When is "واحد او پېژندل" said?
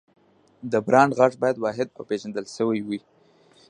1.63-2.45